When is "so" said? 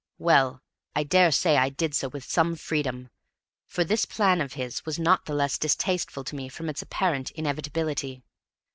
1.93-2.07